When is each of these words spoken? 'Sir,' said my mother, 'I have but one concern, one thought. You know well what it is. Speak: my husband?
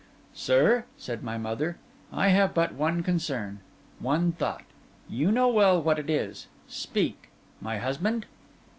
'Sir,' 0.33 0.85
said 0.97 1.21
my 1.21 1.37
mother, 1.37 1.77
'I 2.11 2.29
have 2.29 2.53
but 2.55 2.73
one 2.73 3.03
concern, 3.03 3.59
one 3.99 4.31
thought. 4.31 4.63
You 5.07 5.31
know 5.31 5.47
well 5.49 5.79
what 5.79 5.99
it 5.99 6.09
is. 6.09 6.47
Speak: 6.67 7.29
my 7.61 7.77
husband? 7.77 8.25